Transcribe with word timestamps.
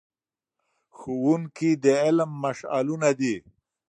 ښوونکي 0.97 1.69
د 1.83 1.85
علم 2.03 2.31
مشعلونه 2.43 3.09
دي. 3.19 3.35